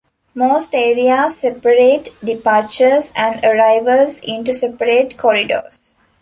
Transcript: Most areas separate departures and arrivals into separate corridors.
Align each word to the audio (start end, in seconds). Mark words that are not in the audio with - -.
Most 0.33 0.73
areas 0.73 1.37
separate 1.37 2.09
departures 2.23 3.13
and 3.15 3.39
arrivals 3.45 4.19
into 4.21 4.51
separate 4.51 5.15
corridors. 5.15 5.93